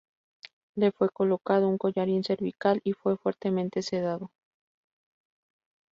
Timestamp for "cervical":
2.23-2.81